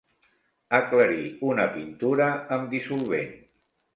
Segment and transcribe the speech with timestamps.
[0.77, 3.37] Aclarir una pintura amb dissolvent.